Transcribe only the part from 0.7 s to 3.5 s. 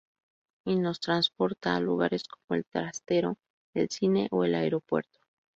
nos transporta a lugares como el "trastero",